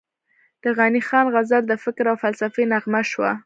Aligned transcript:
د 0.63 0.65
غني 0.77 1.01
خان 1.07 1.25
غزل 1.33 1.63
د 1.67 1.73
فکر 1.83 2.05
او 2.11 2.17
فلسفې 2.23 2.63
نغمه 2.73 3.01
شوه، 3.11 3.31